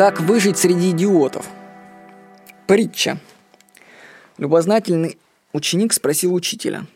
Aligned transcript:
Как 0.00 0.18
выжить 0.18 0.56
среди 0.56 0.92
идиотов? 0.92 1.46
Притча. 2.66 3.18
Любознательный 4.38 5.18
ученик 5.52 5.92
спросил 5.92 6.32
учителя, 6.32 6.86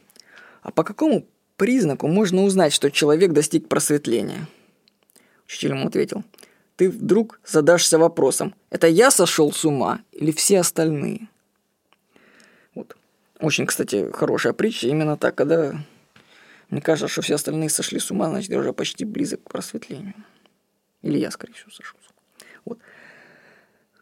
а 0.62 0.70
по 0.70 0.84
какому 0.84 1.26
признаку 1.58 2.08
можно 2.08 2.44
узнать, 2.44 2.72
что 2.72 2.90
человек 2.90 3.32
достиг 3.32 3.68
просветления? 3.68 4.48
Учитель 5.44 5.72
ему 5.72 5.88
ответил, 5.88 6.24
ты 6.76 6.88
вдруг 6.88 7.40
задашься 7.44 7.98
вопросом, 7.98 8.54
это 8.70 8.86
я 8.86 9.10
сошел 9.10 9.52
с 9.52 9.66
ума 9.66 10.00
или 10.12 10.32
все 10.32 10.60
остальные? 10.60 11.28
Вот. 12.74 12.96
Очень, 13.38 13.66
кстати, 13.66 14.10
хорошая 14.14 14.54
притча, 14.54 14.86
именно 14.86 15.18
так, 15.18 15.34
когда 15.34 15.74
мне 16.70 16.80
кажется, 16.80 17.08
что 17.08 17.20
все 17.20 17.34
остальные 17.34 17.68
сошли 17.68 17.98
с 17.98 18.10
ума, 18.10 18.30
значит, 18.30 18.50
я 18.50 18.58
уже 18.58 18.72
почти 18.72 19.04
близок 19.04 19.42
к 19.44 19.50
просветлению. 19.50 20.14
Или 21.02 21.18
я, 21.18 21.30
скорее 21.30 21.52
всего, 21.52 21.70
сошел 21.70 21.98
с 22.02 22.06
ума. 22.06 22.13
Вот. 22.64 22.78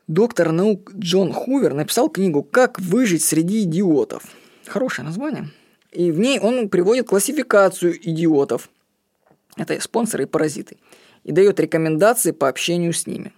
Доктор 0.08 0.52
наук 0.52 0.92
Джон 0.94 1.32
Хувер 1.32 1.74
написал 1.74 2.08
книгу 2.08 2.42
«Как 2.42 2.80
выжить 2.80 3.22
среди 3.22 3.62
идиотов». 3.62 4.24
Хорошее 4.66 5.06
название. 5.06 5.48
И 5.90 6.10
в 6.10 6.18
ней 6.18 6.38
он 6.38 6.68
приводит 6.68 7.06
классификацию 7.06 7.96
идиотов. 7.96 8.68
Это 9.56 9.80
спонсоры 9.80 10.24
и 10.24 10.26
паразиты. 10.26 10.76
И 11.24 11.32
дает 11.32 11.60
рекомендации 11.60 12.32
по 12.32 12.48
общению 12.48 12.92
с 12.92 13.06
ними. 13.06 13.32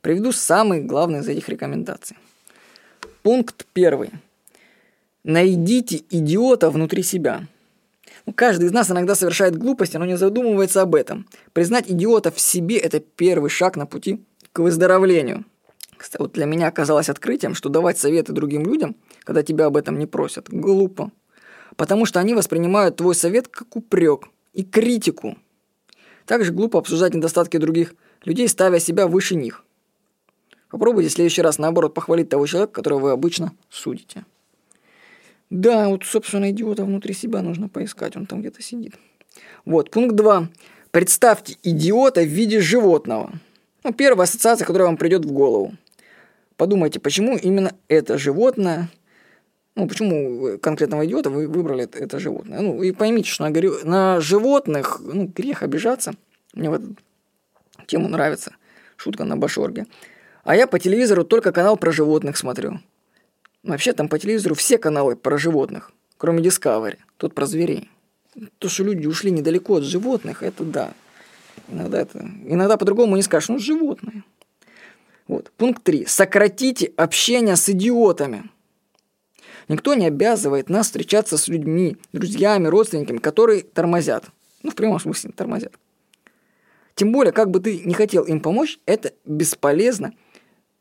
Приведу 0.00 0.32
самые 0.32 0.82
главные 0.82 1.22
из 1.22 1.28
этих 1.28 1.48
рекомендаций. 1.48 2.16
Пункт 3.22 3.66
первый. 3.72 4.10
Найдите 5.24 6.02
идиота 6.10 6.70
внутри 6.70 7.02
себя– 7.02 7.46
Каждый 8.34 8.66
из 8.66 8.72
нас 8.72 8.90
иногда 8.90 9.14
совершает 9.14 9.56
глупости, 9.56 9.96
но 9.96 10.04
не 10.04 10.16
задумывается 10.16 10.82
об 10.82 10.94
этом. 10.94 11.26
Признать 11.52 11.90
идиота 11.90 12.30
в 12.30 12.40
себе– 12.40 12.76
это 12.78 13.00
первый 13.00 13.50
шаг 13.50 13.76
на 13.76 13.86
пути 13.86 14.24
к 14.52 14.58
выздоровлению. 14.60 15.44
Кстати, 15.96 16.20
вот 16.22 16.32
для 16.32 16.46
меня 16.46 16.68
оказалось 16.68 17.08
открытием, 17.08 17.54
что 17.54 17.68
давать 17.68 17.98
советы 17.98 18.32
другим 18.32 18.64
людям, 18.64 18.96
когда 19.24 19.42
тебя 19.42 19.66
об 19.66 19.76
этом 19.76 19.98
не 19.98 20.06
просят, 20.06 20.48
глупо. 20.48 21.10
Потому 21.76 22.06
что 22.06 22.20
они 22.20 22.34
воспринимают 22.34 22.96
твой 22.96 23.14
совет 23.14 23.48
как 23.48 23.74
упрек 23.76 24.28
и 24.52 24.62
критику. 24.62 25.36
Также 26.24 26.52
глупо 26.52 26.78
обсуждать 26.78 27.14
недостатки 27.14 27.56
других 27.56 27.94
людей, 28.24 28.48
ставя 28.48 28.78
себя 28.78 29.06
выше 29.06 29.34
них. 29.34 29.64
Попробуйте 30.70 31.08
в 31.08 31.12
следующий 31.12 31.42
раз, 31.42 31.58
наоборот, 31.58 31.94
похвалить 31.94 32.28
того 32.28 32.46
человека, 32.46 32.72
которого 32.72 33.00
вы 33.00 33.10
обычно 33.10 33.52
судите. 33.70 34.24
Да, 35.50 35.88
вот, 35.88 36.04
собственно, 36.04 36.50
идиота 36.50 36.84
внутри 36.84 37.14
себя 37.14 37.42
нужно 37.42 37.68
поискать, 37.68 38.16
он 38.16 38.26
там 38.26 38.40
где-то 38.40 38.62
сидит. 38.62 38.94
Вот, 39.64 39.90
пункт 39.90 40.14
2. 40.14 40.48
Представьте 40.90 41.56
идиота 41.62 42.22
в 42.22 42.28
виде 42.28 42.60
животного. 42.60 43.32
Ну, 43.84 43.92
первая 43.92 44.24
ассоциация, 44.24 44.66
которая 44.66 44.88
вам 44.88 44.96
придет 44.96 45.24
в 45.24 45.32
голову. 45.32 45.74
Подумайте, 46.56 47.00
почему 47.00 47.36
именно 47.36 47.72
это 47.88 48.18
животное, 48.18 48.88
ну, 49.74 49.86
почему 49.86 50.58
конкретного 50.58 51.06
идиота 51.06 51.30
вы 51.30 51.46
выбрали 51.46 51.84
это, 51.84 51.98
это 51.98 52.18
животное. 52.18 52.60
Ну, 52.60 52.82
и 52.82 52.90
поймите, 52.92 53.30
что 53.30 53.48
на, 53.48 53.50
на 53.84 54.20
животных, 54.20 55.00
ну, 55.00 55.26
грех 55.26 55.62
обижаться. 55.62 56.14
Мне 56.52 56.68
вот 56.68 56.82
тему 57.86 58.08
нравится. 58.08 58.56
Шутка 58.96 59.24
на 59.24 59.36
башорге. 59.36 59.86
А 60.42 60.56
я 60.56 60.66
по 60.66 60.78
телевизору 60.78 61.24
только 61.24 61.52
канал 61.52 61.76
про 61.76 61.92
животных 61.92 62.36
смотрю. 62.36 62.80
Вообще 63.62 63.92
там 63.92 64.08
по 64.08 64.18
телевизору 64.18 64.54
все 64.54 64.78
каналы 64.78 65.16
про 65.16 65.36
животных, 65.38 65.92
кроме 66.16 66.42
Discovery. 66.42 66.98
Тут 67.16 67.34
про 67.34 67.46
зверей. 67.46 67.90
То, 68.58 68.68
что 68.68 68.84
люди 68.84 69.06
ушли 69.06 69.30
недалеко 69.30 69.76
от 69.76 69.84
животных, 69.84 70.42
это 70.42 70.64
да. 70.64 70.92
Иногда 71.68 72.00
это... 72.00 72.18
Иногда 72.44 72.76
по-другому 72.76 73.16
не 73.16 73.22
скажешь, 73.22 73.48
ну, 73.48 73.58
животные. 73.58 74.22
Вот. 75.26 75.50
Пункт 75.56 75.82
3. 75.82 76.06
Сократите 76.06 76.92
общение 76.96 77.56
с 77.56 77.68
идиотами. 77.68 78.50
Никто 79.68 79.94
не 79.94 80.06
обязывает 80.06 80.70
нас 80.70 80.86
встречаться 80.86 81.36
с 81.36 81.48
людьми, 81.48 81.98
друзьями, 82.12 82.68
родственниками, 82.68 83.18
которые 83.18 83.62
тормозят. 83.62 84.24
Ну, 84.62 84.70
в 84.70 84.74
прямом 84.74 84.98
смысле 84.98 85.32
тормозят. 85.32 85.74
Тем 86.94 87.12
более, 87.12 87.32
как 87.32 87.50
бы 87.50 87.60
ты 87.60 87.80
не 87.80 87.94
хотел 87.94 88.24
им 88.24 88.40
помочь, 88.40 88.78
это 88.86 89.12
бесполезно 89.24 90.14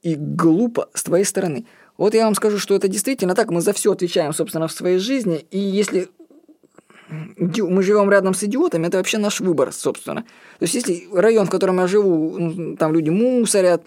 и 0.02 0.16
глупо 0.16 0.90
с 0.94 1.04
твоей 1.04 1.26
стороны. 1.26 1.66
Вот 1.98 2.14
я 2.14 2.26
вам 2.26 2.36
скажу, 2.36 2.60
что 2.60 2.76
это 2.76 2.88
действительно 2.88 3.36
так. 3.36 3.50
Мы 3.50 3.62
за 3.62 3.74
все 3.74 3.92
отвечаем, 3.92 4.34
собственно, 4.34 4.68
в 4.68 4.72
своей 4.72 5.00
жизни. 5.00 5.46
И 5.52 5.60
если 5.60 6.10
мы 7.10 7.84
живем 7.84 8.12
рядом 8.12 8.34
с 8.34 8.44
идиотами, 8.44 8.88
это 8.88 8.98
вообще 8.98 9.18
наш 9.18 9.40
выбор, 9.40 9.72
собственно. 9.72 10.24
То 10.60 10.64
есть, 10.64 10.76
если 10.76 11.08
район, 11.14 11.46
в 11.46 11.50
котором 11.50 11.80
я 11.80 11.88
живу, 11.88 12.76
там 12.78 12.94
люди 12.94 13.10
мусорят, 13.10 13.84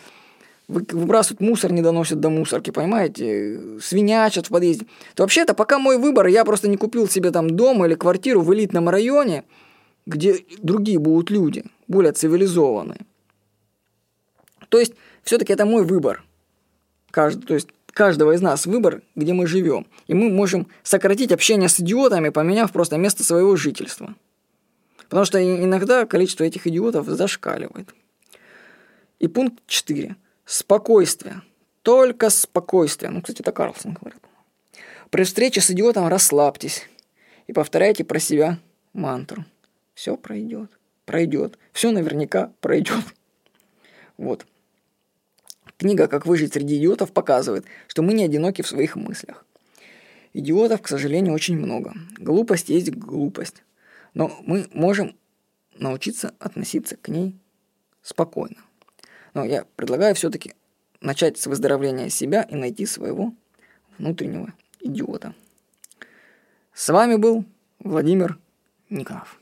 выбрасывают 0.68 1.40
мусор, 1.40 1.72
не 1.72 1.82
доносят 1.82 2.20
до 2.20 2.30
мусорки, 2.30 2.70
понимаете, 2.70 3.78
свинячат 3.80 4.46
в 4.46 4.50
подъезде, 4.50 4.86
то 5.14 5.24
вообще 5.24 5.42
это 5.42 5.52
пока 5.52 5.78
мой 5.78 5.98
выбор, 5.98 6.28
я 6.28 6.44
просто 6.44 6.68
не 6.68 6.76
купил 6.76 7.08
себе 7.08 7.30
там 7.30 7.50
дом 7.50 7.84
или 7.84 7.94
квартиру 7.94 8.40
в 8.40 8.54
элитном 8.54 8.88
районе, 8.88 9.44
где 10.06 10.44
другие 10.62 10.98
будут 10.98 11.30
люди, 11.30 11.64
более 11.88 12.12
цивилизованные. 12.12 13.00
То 14.68 14.78
есть, 14.78 14.94
все-таки 15.24 15.52
это 15.52 15.66
мой 15.66 15.84
выбор. 15.84 16.22
Каждый, 17.10 17.42
то 17.42 17.54
есть, 17.54 17.68
каждого 17.92 18.32
из 18.32 18.40
нас 18.40 18.66
выбор, 18.66 19.02
где 19.14 19.32
мы 19.32 19.46
живем. 19.46 19.86
И 20.06 20.14
мы 20.14 20.30
можем 20.30 20.66
сократить 20.82 21.32
общение 21.32 21.68
с 21.68 21.80
идиотами, 21.80 22.28
поменяв 22.28 22.72
просто 22.72 22.96
место 22.96 23.24
своего 23.24 23.56
жительства. 23.56 24.14
Потому 25.08 25.24
что 25.24 25.42
иногда 25.42 26.06
количество 26.06 26.44
этих 26.44 26.66
идиотов 26.66 27.06
зашкаливает. 27.06 27.92
И 29.18 29.28
пункт 29.28 29.62
4. 29.66 30.16
Спокойствие. 30.44 31.42
Только 31.82 32.30
спокойствие. 32.30 33.10
Ну, 33.10 33.20
кстати, 33.20 33.40
это 33.40 33.52
Карлсон 33.52 33.94
говорит. 33.94 34.20
При 35.10 35.24
встрече 35.24 35.60
с 35.60 35.70
идиотом 35.70 36.06
расслабьтесь 36.08 36.88
и 37.46 37.52
повторяйте 37.52 38.04
про 38.04 38.20
себя 38.20 38.58
мантру. 38.92 39.44
Все 39.94 40.16
пройдет. 40.16 40.70
Пройдет. 41.04 41.58
Все 41.72 41.90
наверняка 41.90 42.52
пройдет. 42.60 43.04
Вот. 44.16 44.44
Книга 45.80 46.08
«Как 46.08 46.26
выжить 46.26 46.52
среди 46.52 46.76
идиотов» 46.76 47.10
показывает, 47.10 47.64
что 47.86 48.02
мы 48.02 48.12
не 48.12 48.24
одиноки 48.24 48.60
в 48.60 48.68
своих 48.68 48.96
мыслях. 48.96 49.46
Идиотов, 50.34 50.82
к 50.82 50.88
сожалению, 50.88 51.32
очень 51.32 51.56
много. 51.56 51.94
Глупость 52.18 52.68
есть 52.68 52.90
глупость. 52.90 53.62
Но 54.12 54.30
мы 54.44 54.68
можем 54.74 55.16
научиться 55.78 56.34
относиться 56.38 56.98
к 56.98 57.08
ней 57.08 57.34
спокойно. 58.02 58.58
Но 59.32 59.42
я 59.42 59.64
предлагаю 59.76 60.14
все-таки 60.14 60.52
начать 61.00 61.38
с 61.38 61.46
выздоровления 61.46 62.10
себя 62.10 62.42
и 62.42 62.56
найти 62.56 62.84
своего 62.84 63.32
внутреннего 63.96 64.52
идиота. 64.80 65.34
С 66.74 66.90
вами 66.90 67.16
был 67.16 67.46
Владимир 67.78 68.38
Никонов. 68.90 69.39